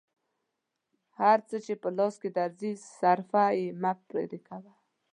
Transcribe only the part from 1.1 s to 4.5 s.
هر څه چې په لاس درځي صرفه مه پرې